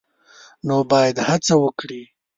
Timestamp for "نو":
0.67-0.75